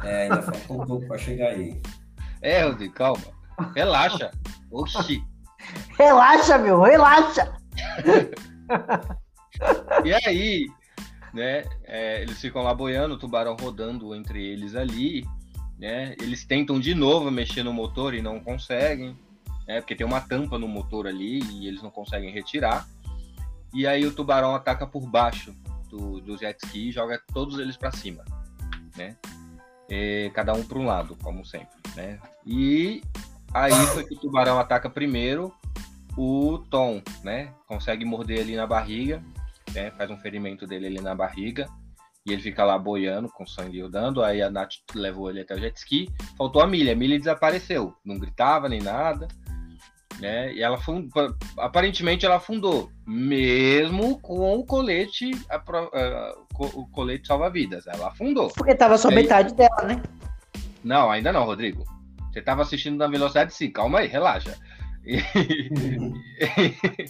[0.04, 1.82] É, ainda falta um pouco pra chegar aí.
[2.42, 3.24] É, Rodrigo, calma.
[3.74, 4.32] Relaxa.
[4.70, 5.24] Oxi.
[5.98, 7.54] Relaxa, meu, relaxa.
[10.04, 10.68] e aí,
[11.34, 15.26] né, é, eles ficam lá boiando, o tubarão rodando entre eles ali,
[15.80, 16.16] né?
[16.22, 19.18] Eles tentam de novo mexer no motor e não conseguem,
[19.68, 19.80] né?
[19.80, 22.86] Porque tem uma tampa no motor ali e eles não conseguem retirar.
[23.74, 25.56] E aí o tubarão ataca por baixo
[25.90, 28.24] do, do jet ski e joga todos eles para cima,
[28.96, 29.16] né?
[29.90, 32.20] E cada um para um lado, como sempre, né?
[32.46, 33.02] E
[33.54, 35.54] aí foi que o tubarão ataca primeiro
[36.18, 37.54] o Tom, né?
[37.68, 39.24] Consegue morder ali na barriga,
[39.74, 39.92] né?
[39.92, 41.68] Faz um ferimento dele ali na barriga
[42.26, 44.24] e ele fica lá boiando com sangue rodando.
[44.24, 46.10] Aí a Nath levou ele até o jet ski.
[46.38, 49.28] Faltou a Milha, a Milha desapareceu, não gritava nem nada
[50.20, 50.54] né?
[50.54, 57.88] E ela fundou, aparentemente ela afundou, mesmo com o colete, a, a, o colete salva-vidas.
[57.88, 58.52] Ela afundou.
[58.56, 59.16] Porque tava só aí...
[59.16, 60.02] metade dela, né?
[60.84, 61.84] Não, ainda não, Rodrigo.
[62.32, 64.56] Você tava assistindo na velocidade sim, calma aí, relaxa.
[65.06, 65.22] E,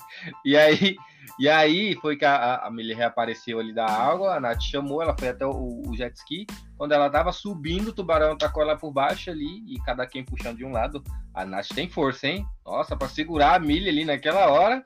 [0.46, 0.96] e aí
[1.40, 5.16] e aí foi que a, a Millie reapareceu ali da água, a Nath chamou, ela
[5.18, 6.46] foi até o, o, jet ski.
[6.78, 10.58] Quando ela tava subindo, o tubarão tacou ela por baixo ali, e cada quem puxando
[10.58, 11.04] de um lado.
[11.34, 12.46] A Nath tem força, hein?
[12.66, 14.84] Nossa, para segurar a Millie ali naquela hora,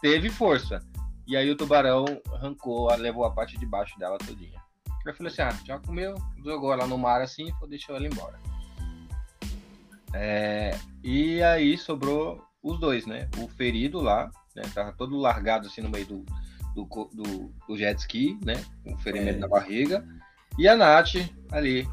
[0.00, 0.80] teve força.
[1.26, 2.04] E aí o tubarão
[2.34, 4.60] arrancou, levou a parte de baixo dela todinha.
[5.06, 8.38] Eu falei assim, ah, já comeu, jogou ela no mar assim e deixou ela embora.
[10.14, 13.28] É, e aí sobrou os dois, né?
[13.38, 14.62] O ferido lá, né?
[14.74, 16.24] Tava todo largado assim no meio do,
[16.74, 18.62] do, do, do jet ski, né?
[18.82, 19.40] Com ferimento é.
[19.40, 20.06] na barriga.
[20.58, 21.16] E a Nath
[21.50, 21.88] ali.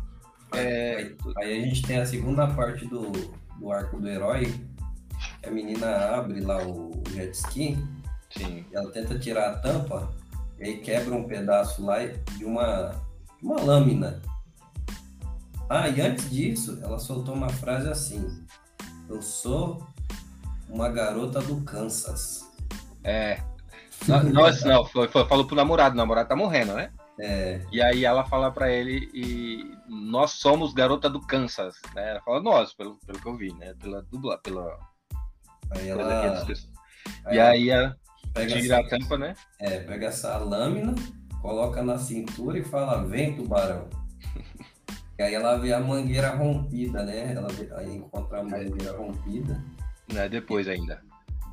[0.54, 0.96] É...
[0.96, 3.12] Aí, aí, a gente tem a segunda parte do,
[3.58, 4.54] do arco do herói.
[5.46, 7.78] A menina abre lá o jet ski.
[8.30, 8.66] Sim.
[8.72, 10.12] ela tenta tirar a tampa.
[10.60, 13.02] E aí quebra um pedaço lá de uma,
[13.42, 14.22] uma lâmina.
[15.70, 18.46] Ah, e antes disso, ela soltou uma frase assim:
[19.10, 19.86] Eu sou
[20.70, 22.51] uma garota do Kansas.
[23.04, 23.40] É.
[24.34, 26.92] Nossa, não, foi, foi, falou pro namorado, o namorado tá morrendo, né?
[27.20, 27.62] É.
[27.72, 32.12] E aí ela fala para ele e nós somos garota do Kansas, né?
[32.12, 33.76] Ela fala nós, pelo, pelo que eu vi, né?
[33.80, 34.78] Pela dubla, pela.
[35.72, 36.44] Aí ela.
[37.26, 37.96] Aí e aí ela
[38.48, 39.36] tira a tampa, né?
[39.60, 40.96] É, pega essa lâmina,
[41.42, 43.88] coloca na cintura e fala: vem, tubarão.
[45.20, 47.34] e aí ela vê a mangueira rompida, né?
[47.34, 49.64] Ela vê, aí encontra a mangueira rompida.
[50.12, 51.04] Não é depois ainda.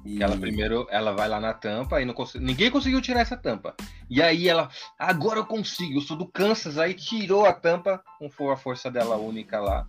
[0.08, 0.22] E...
[0.22, 2.34] Ela primeiro, ela vai lá na tampa e não cons...
[2.36, 3.74] ninguém conseguiu tirar essa tampa.
[4.08, 8.50] E aí ela, agora eu consigo, eu sou do Kansas, aí tirou a tampa com
[8.50, 9.86] a força dela única lá.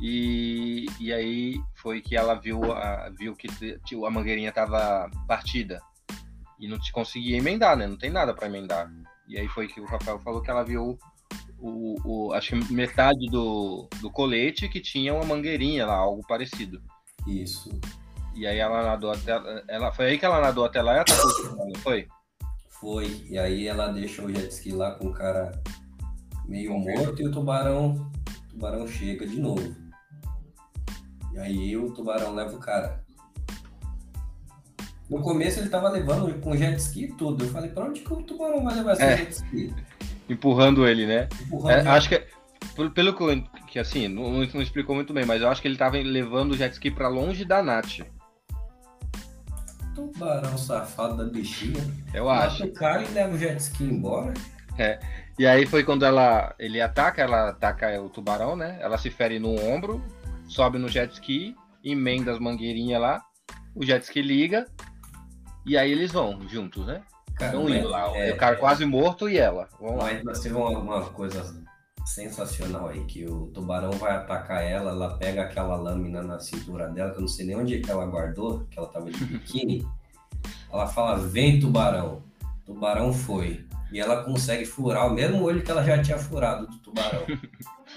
[0.00, 3.48] E, e aí foi que ela viu, a, viu que
[4.06, 5.82] a mangueirinha tava partida
[6.60, 7.88] e não te conseguia emendar, né?
[7.88, 8.88] Não tem nada para emendar.
[9.26, 10.96] E aí foi que o Rafael falou que ela viu
[11.58, 16.80] o, o, acho que metade do, do colete que tinha uma mangueirinha lá, algo parecido.
[17.26, 17.70] Isso.
[18.34, 19.32] E aí ela nadou até.
[19.68, 22.08] Ela, foi aí que ela nadou até lá e atacou o não foi?
[22.68, 23.24] Foi.
[23.28, 25.52] E aí ela deixou o jet ski lá com o cara
[26.46, 28.10] meio morto e o tubarão.
[28.46, 29.74] O tubarão chega de novo.
[31.32, 33.02] E aí o tubarão leva o cara.
[35.08, 37.44] No começo ele tava levando com jet ski e tudo.
[37.44, 39.16] Eu falei, pra onde que o tubarão vai levar esse é.
[39.16, 39.74] jet ski?
[40.28, 41.28] Empurrando ele, né?
[41.42, 41.88] Empurrando é, ele.
[41.88, 42.34] Acho que
[42.94, 43.14] pelo
[43.68, 46.56] que, assim, não, não, explicou muito bem, mas eu acho que ele tava levando o
[46.56, 48.00] jet ski pra longe da Nath.
[49.94, 51.82] Tubarão safado da bichinha.
[52.12, 52.64] Eu acho.
[52.64, 54.34] O cara e leva o jet ski embora.
[54.78, 54.98] É.
[55.38, 58.78] E aí foi quando ela ele ataca, ela ataca o tubarão, né?
[58.80, 60.02] Ela se fere no ombro,
[60.46, 63.24] sobe no jet ski, emenda as mangueirinhas lá,
[63.74, 64.66] o jet ski liga,
[65.66, 67.02] e aí eles vão juntos, né?
[67.30, 68.16] Estão indo lá.
[68.16, 69.68] É, o cara é, quase morto e ela.
[69.80, 70.32] Vamos mas lá.
[70.32, 71.64] teve uma, uma coisa
[72.04, 77.10] sensacional aí, que o tubarão vai atacar ela, ela pega aquela lâmina na cintura dela,
[77.10, 79.86] que eu não sei nem onde é que ela guardou, que ela tava de biquíni.
[80.72, 82.22] ela fala, vem tubarão.
[82.64, 83.66] Tubarão foi.
[83.90, 87.22] E ela consegue furar o mesmo olho que ela já tinha furado do tubarão.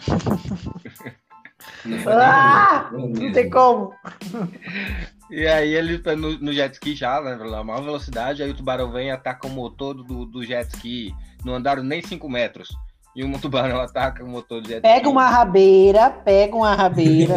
[1.85, 3.93] não, ah, não tem como.
[5.29, 8.55] E aí ele tá no, no, jet ski já, né, na maior velocidade, aí o
[8.55, 11.13] tubarão vem e ataca o motor do, do jet ski.
[11.43, 12.69] Não andaram nem 5 metros.
[13.17, 14.87] E um tubarão ataca o motor do jet ski.
[14.87, 17.33] Pega uma rabeira, pega uma rabeira.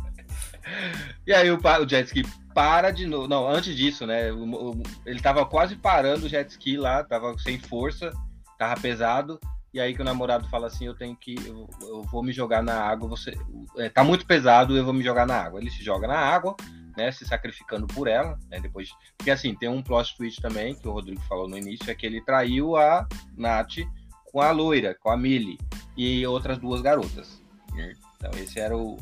[1.26, 2.22] e aí o, o jet ski
[2.54, 3.28] para de novo.
[3.28, 4.32] Não, antes disso, né?
[4.32, 8.10] O, o, ele tava quase parando o jet ski lá, tava sem força,
[8.58, 9.38] tava pesado.
[9.74, 11.34] E aí que o namorado fala assim, eu tenho que.
[11.46, 13.36] Eu, eu vou me jogar na água, você.
[13.76, 15.60] É, tá muito pesado, eu vou me jogar na água.
[15.60, 16.56] Ele se joga na água,
[16.96, 17.12] né?
[17.12, 18.58] Se sacrificando por ela, né?
[18.58, 18.88] Depois.
[19.18, 22.06] Porque assim, tem um plot twist também, que o Rodrigo falou no início, é que
[22.06, 23.06] ele traiu a
[23.36, 23.80] Nath
[24.34, 25.56] com a loira, com a Millie
[25.96, 27.40] e outras duas garotas.
[27.72, 27.92] Né?
[28.16, 28.98] Então esse era o,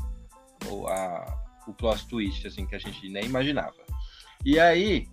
[0.69, 1.25] o, a,
[1.67, 3.73] o plot twist, assim, que a gente nem imaginava.
[4.45, 5.09] E aí,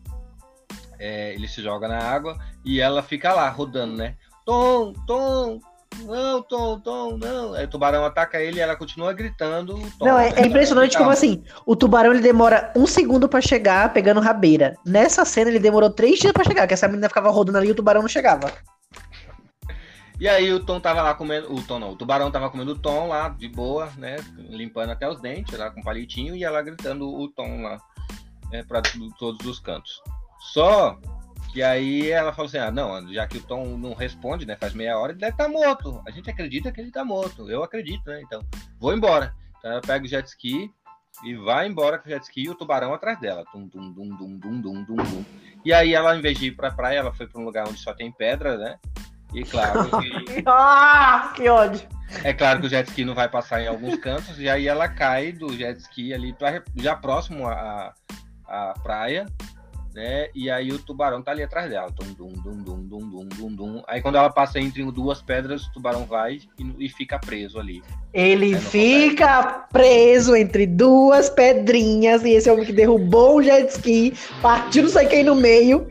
[0.99, 4.17] é, ele se joga na água e ela fica lá, rodando, né?
[4.45, 5.61] Tom, Tom,
[6.03, 7.53] não, Tom, Tom, não.
[7.53, 9.79] Aí o tubarão ataca ele e ela continua gritando.
[9.97, 13.93] Tom, não, é, é impressionante como assim, o tubarão ele demora um segundo para chegar
[13.93, 14.75] pegando rabeira.
[14.85, 17.71] Nessa cena ele demorou três dias para chegar, que essa menina ficava rodando ali e
[17.71, 18.51] o tubarão não chegava.
[20.19, 21.53] E aí o Tom tava lá comendo.
[21.53, 24.17] O Tom não, o tubarão tava comendo o Tom lá, de boa, né?
[24.37, 27.77] Limpando até os dentes, lá com palitinho, e ela gritando o Tom lá,
[28.51, 28.81] né, pra
[29.17, 30.01] todos os cantos.
[30.51, 30.99] Só
[31.53, 34.57] que aí ela falou assim: ah, não, já que o Tom não responde, né?
[34.57, 36.01] Faz meia hora, ele deve estar tá morto.
[36.05, 37.49] A gente acredita que ele tá morto.
[37.49, 38.21] Eu acredito, né?
[38.21, 38.41] Então,
[38.77, 39.33] vou embora.
[39.57, 40.69] Então ela pega o jet ski
[41.23, 43.45] e vai embora com o jet ski e o tubarão atrás dela.
[43.53, 45.25] Dum, dum, dum, dum, dum, dum, dum.
[45.65, 47.79] E aí ela, em vez de ir pra praia, ela foi para um lugar onde
[47.79, 48.79] só tem pedra, né?
[49.33, 50.43] E claro que.
[50.47, 51.87] ah, que ódio!
[52.23, 54.87] É claro que o jet ski não vai passar em alguns cantos, e aí ela
[54.87, 57.93] cai do jet ski ali pra, já próximo à,
[58.47, 59.27] à praia,
[59.93, 60.27] né?
[60.33, 61.89] E aí o tubarão tá ali atrás dela.
[61.91, 63.83] Dum, dum, dum, dum, dum, dum, dum, dum.
[63.87, 67.83] Aí quando ela passa entre duas pedras, o tubarão vai e, e fica preso ali.
[68.11, 69.63] Ele fica consegue.
[69.71, 75.05] preso entre duas pedrinhas, e esse homem que derrubou o jet ski, partiu não sei
[75.05, 75.87] quem no meio.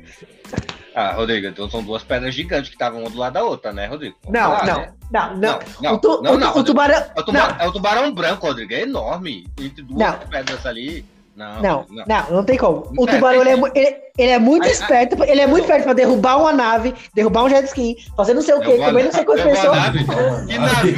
[0.98, 3.86] Ah, Rodrigo, então são duas pedras gigantes que estavam uma do lado da outra, né,
[3.86, 4.16] Rodrigo?
[4.28, 4.92] não, lá, não, né?
[5.12, 7.04] não, não, não, o, tu, não, o, não, o tubarão.
[7.14, 9.46] É o, tubarão, é o tubarão branco, Rodrigo, é enorme.
[9.60, 10.18] Entre duas não.
[10.28, 11.04] pedras ali.
[11.36, 12.92] Não, não, não, não, não tem como.
[12.98, 16.36] O tubarão ele é, ele, ele é muito esperto, ele é muito esperto pra derrubar
[16.36, 19.44] uma nave, derrubar um jet ski, fazer não sei o quê, comer não sei quantas
[19.44, 19.78] pessoas.
[20.48, 20.96] Que nave?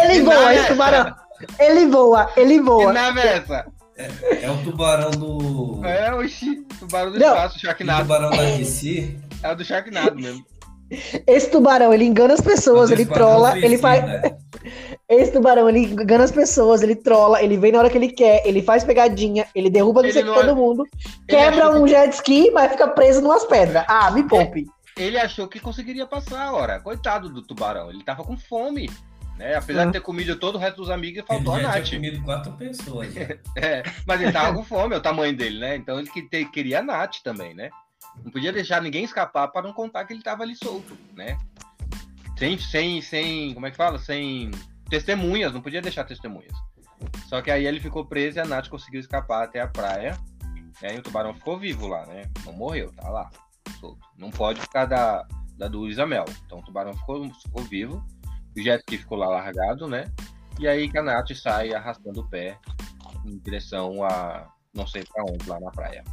[0.00, 1.12] ele voa, esse tubarão.
[1.58, 2.86] Ele voa, ele voa.
[2.86, 3.66] Que nave é essa?
[3.96, 5.84] É, é o tubarão do.
[5.84, 8.00] É, o tubarão do espaço, o Sharknado.
[8.00, 9.16] O tubarão da DC.
[9.42, 10.44] É o do Sharknado mesmo.
[11.26, 14.04] Esse tubarão, ele engana as pessoas, ele trola, ele faz.
[14.04, 14.36] Né?
[15.08, 18.42] Esse tubarão, ele engana as pessoas, ele trola, ele vem na hora que ele quer,
[18.46, 20.84] ele faz pegadinha, ele derruba não sei que todo mundo,
[21.28, 23.84] quebra um jet ski, mas fica preso numas pedras.
[23.86, 24.66] Ah, me poupe.
[24.96, 26.80] Ele achou que conseguiria passar, ora.
[26.80, 28.88] Coitado do tubarão, ele tava com fome.
[29.36, 29.56] Né?
[29.56, 31.82] Apesar de ter comido todo o resto dos amigos, faltou ele a Nath.
[31.84, 33.12] Tinha comido quatro pessoas.
[33.56, 35.76] É, mas ele tava com fome, é o tamanho dele, né?
[35.76, 36.10] Então ele
[36.46, 37.70] queria a Nath também, né?
[38.22, 41.38] Não podia deixar ninguém escapar para não contar que ele estava ali solto, né?
[42.38, 43.98] Sem, sem, sem, como é que fala?
[43.98, 44.50] Sem
[44.88, 46.52] testemunhas, não podia deixar testemunhas.
[47.26, 50.16] Só que aí ele ficou preso e a Nath conseguiu escapar até a praia.
[50.82, 50.96] Né?
[50.96, 52.22] E o tubarão ficou vivo lá, né?
[52.44, 53.30] Não morreu, tá lá,
[53.80, 54.06] solto.
[54.18, 56.24] Não pode ficar da, da do Isamel.
[56.44, 58.04] Então o tubarão ficou, ficou vivo.
[58.56, 60.04] O jet ski ficou lá largado, né?
[60.58, 62.58] E aí que a Nath sai arrastando o pé
[63.24, 66.04] em direção a não sei para onde, lá na praia.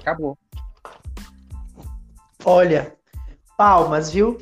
[0.00, 0.38] Acabou.
[2.44, 2.96] Olha,
[3.56, 4.38] palmas, viu?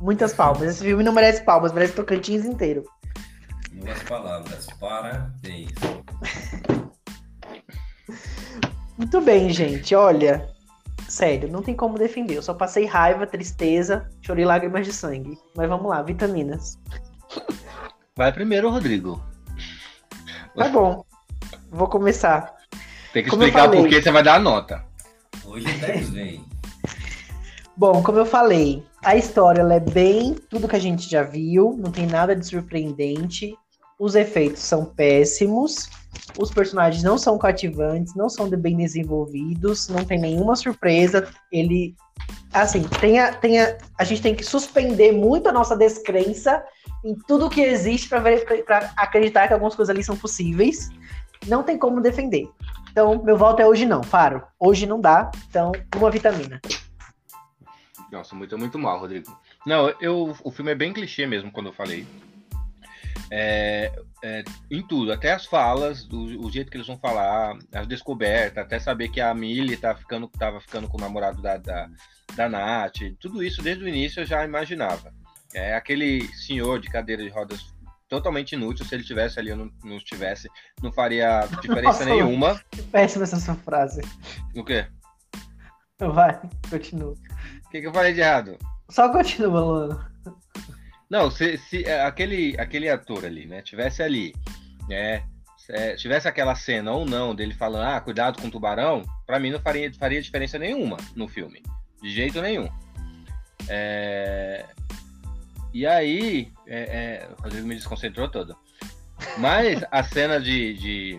[0.00, 0.62] Muitas palmas.
[0.62, 2.84] Esse filme não merece palmas, merece Tocantins inteiro.
[3.72, 5.72] Duas palavras, parabéns.
[8.96, 9.94] Muito bem, gente.
[9.94, 10.48] Olha,
[11.08, 12.36] sério, não tem como defender.
[12.36, 15.38] Eu só passei raiva, tristeza, chorei lágrimas de sangue.
[15.56, 16.78] Mas vamos lá, vitaminas.
[18.16, 19.22] Vai primeiro, Rodrigo.
[20.56, 21.04] Tá bom.
[21.70, 22.54] Vou começar.
[23.12, 24.84] Tem que explicar por que você vai dar a nota.
[25.44, 26.44] Hoje 10 vem.
[27.76, 31.90] Bom, como eu falei, a história é bem tudo que a gente já viu, não
[31.90, 33.54] tem nada de surpreendente.
[33.98, 35.90] Os efeitos são péssimos,
[36.38, 41.28] os personagens não são cativantes, não são bem desenvolvidos, não tem nenhuma surpresa.
[41.50, 41.94] Ele,
[42.52, 46.62] assim, tem a, tem a, a gente tem que suspender muito a nossa descrença
[47.04, 48.22] em tudo que existe para
[48.96, 50.90] acreditar que algumas coisas ali são possíveis.
[51.46, 52.48] Não tem como defender.
[52.90, 54.42] Então, meu voto é hoje não, Faro.
[54.58, 56.60] Hoje não dá, então, uma vitamina.
[58.10, 59.38] Nossa, muito, muito mal, Rodrigo.
[59.66, 62.06] Não, eu, o filme é bem clichê mesmo, quando eu falei.
[63.30, 67.86] É, é, em tudo, até as falas, do, o jeito que eles vão falar, as
[67.86, 71.88] descobertas, até saber que a Millie tá ficando, tava ficando com o namorado da, da,
[72.34, 75.12] da Nath, tudo isso desde o início eu já imaginava.
[75.54, 77.74] É aquele senhor de cadeira de rodas
[78.08, 80.48] totalmente inútil, se ele tivesse ali ou não, não estivesse,
[80.82, 82.60] não faria diferença Nossa, nenhuma.
[82.92, 84.02] Péssima essa sua frase.
[84.54, 84.86] O quê?
[85.98, 87.12] Vai, continua.
[87.12, 88.56] O que, que eu falei de errado?
[88.88, 90.15] Só continua, Luana.
[91.08, 94.34] Não, se, se é, aquele, aquele ator ali, né, tivesse ali,
[94.88, 95.22] né,
[95.70, 99.50] é, tivesse aquela cena ou não dele falando, ah, cuidado com o tubarão, pra mim
[99.50, 101.62] não faria, faria diferença nenhuma no filme.
[102.02, 102.68] De jeito nenhum.
[103.68, 104.64] É,
[105.72, 108.56] E aí, é, é, o Rodrigo me desconcentrou todo.
[109.38, 111.16] Mas a cena de, de-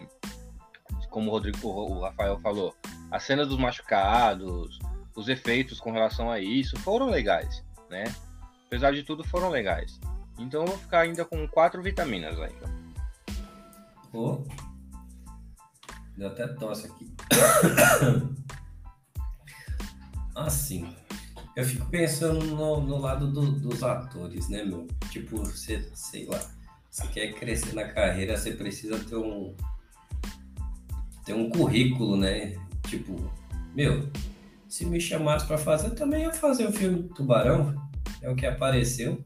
[0.99, 2.75] de- como o Rodrigo, o Rafael falou,
[3.11, 4.79] a cena dos machucados,
[5.15, 8.05] os efeitos com relação a isso foram legais, né?
[8.67, 9.99] Apesar de tudo, foram legais.
[10.37, 12.69] Então eu vou ficar ainda com quatro vitaminas ainda.
[14.11, 14.43] Pô.
[16.15, 17.11] Deu até tosse aqui.
[20.35, 20.93] Assim,
[21.55, 24.85] eu fico pensando no, no lado do- dos atores, né, meu?
[25.09, 26.39] Tipo, você, sei lá,
[26.89, 29.55] você quer crescer na carreira, você precisa ter um.
[31.25, 32.55] ter um currículo, né?
[32.87, 33.31] Tipo,
[33.73, 34.07] meu,
[34.69, 37.86] se me chamasse pra fazer, também ia fazer o filme Tubarão.
[38.21, 39.23] É o que apareceu.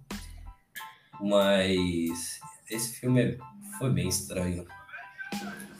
[1.19, 3.37] Mas esse filme é-
[3.77, 4.65] foi bem estranho.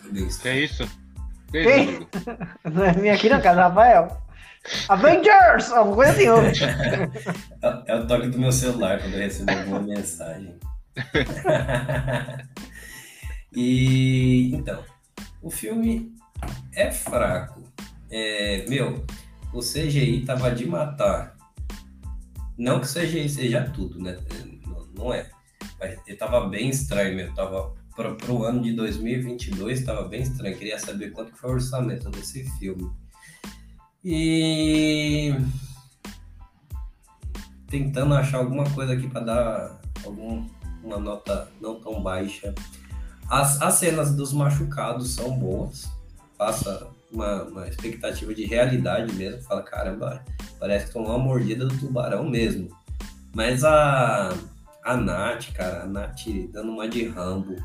[0.01, 0.57] Foi bem Que estranho.
[0.57, 0.89] é isso?
[1.51, 2.07] Que é isso?
[2.71, 4.21] Não é minha aqui não, casa Rafael.
[4.87, 5.71] Avengers!
[5.71, 6.51] Alguma coisa assim, ouve.
[7.63, 10.55] É, é o toque do meu celular quando eu recebo alguma mensagem.
[13.53, 14.83] e então,
[15.41, 16.13] o filme
[16.73, 17.61] é fraco.
[18.09, 19.05] É, meu,
[19.53, 21.35] o CGI tava de matar.
[22.61, 24.15] Não que CGI seja tudo, né?
[24.95, 25.27] Não, é.
[25.79, 27.33] Mas ele tava bem estranho, meu.
[27.33, 30.55] Tava pro, pro ano de 2022 tava bem estranho.
[30.55, 32.87] Queria saber quanto foi o orçamento desse filme.
[34.05, 35.33] E
[37.67, 40.47] tentando achar alguma coisa aqui para dar algum,
[40.83, 42.53] uma nota não tão baixa.
[43.27, 45.89] As, as cenas dos machucados são boas,
[46.37, 49.41] passa uma, uma expectativa de realidade mesmo.
[49.41, 50.23] Fala, caramba,
[50.59, 52.69] parece que tomou uma mordida do tubarão mesmo.
[53.33, 54.29] Mas a,
[54.83, 57.55] a Nath, cara, a Nath dando uma de Rambo,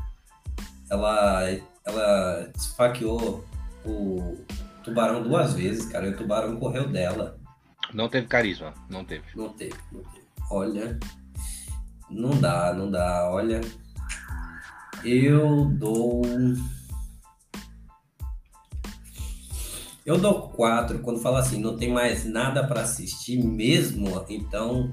[0.89, 1.43] ela,
[1.85, 3.45] ela esfaqueou
[3.85, 4.37] o
[4.83, 7.37] tubarão duas vezes, cara, e o tubarão correu dela.
[7.93, 9.25] Não teve carisma, não teve.
[9.35, 10.25] Não teve, não teve.
[10.49, 10.99] Olha,
[12.09, 13.29] não dá, não dá.
[13.29, 13.61] Olha,
[15.03, 16.21] eu dou.
[20.07, 24.89] Eu dou quatro quando fala assim, não tem mais nada pra assistir mesmo, então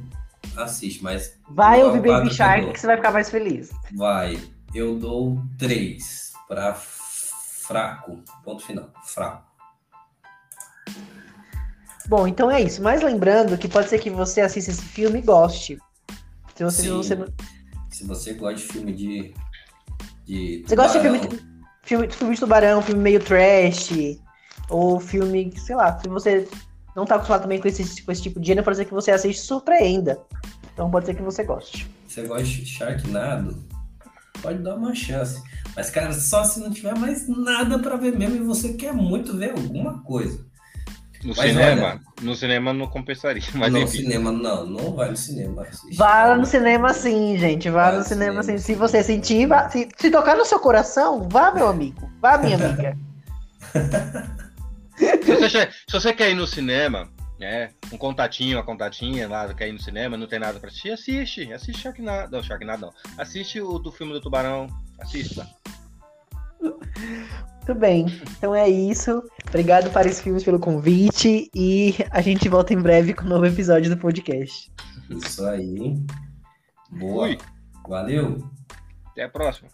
[0.57, 2.73] assiste, mas Vai Não, ouvir Baby que Shark dou.
[2.73, 3.71] que você vai ficar mais feliz.
[3.95, 4.37] vai.
[4.75, 8.19] Eu dou três pra fraco.
[8.45, 8.91] Ponto final.
[9.05, 9.45] Fraco.
[12.09, 12.83] Bom, então é isso.
[12.83, 15.79] Mas lembrando que pode ser que você assista esse filme e goste.
[16.57, 16.97] Se você, Sim.
[16.97, 17.25] você,
[17.89, 19.35] Se você gosta de filme de.
[20.25, 21.41] de você gosta de filme,
[21.83, 23.91] filme, filme de tubarão, filme meio trash,
[24.71, 26.49] ou filme, sei lá, se você
[26.97, 29.11] não tá acostumado também com esse, com esse tipo de gênero, pode ser que você
[29.11, 30.19] assista e surpreenda.
[30.73, 31.89] Então pode ser que você goste.
[32.09, 33.63] você gosta de Sharknado,
[34.43, 35.43] pode dar uma chance.
[35.77, 39.37] Mas, cara, só se não tiver mais nada pra ver mesmo e você quer muito
[39.37, 40.45] ver alguma coisa.
[41.25, 44.03] No Mas cinema, no cinema não compensaria, mas no enfim.
[44.03, 45.63] cinema, não, não vai no cinema.
[45.63, 45.97] assiste.
[45.97, 47.71] Vá no cinema sim, gente.
[47.71, 48.59] Vá Vai no no cinema sim.
[48.59, 52.11] cinema, Se você sentir, vá- se, se tocar no seu coração, vá, meu amigo.
[52.21, 52.97] Vá, minha amiga.
[54.97, 57.71] Se você, se você quer ir no cinema, né?
[57.93, 61.53] Um contatinho, uma contatinha lá, quer ir no cinema, não tem nada pra assistir, assiste.
[61.53, 62.31] Assiste Sharknado.
[62.31, 62.93] Não, Sharknado não.
[63.19, 64.67] Assiste o do filme do Tubarão.
[65.01, 65.47] Assista.
[66.61, 68.07] Muito bem.
[68.37, 69.23] Então é isso.
[69.49, 71.51] Obrigado para os filmes pelo convite.
[71.55, 74.71] E a gente volta em breve com um novo episódio do podcast.
[75.11, 75.97] Isso aí.
[76.91, 77.29] Boa.
[77.29, 77.39] Fui.
[77.89, 78.39] Valeu.
[79.11, 79.69] Até a próxima.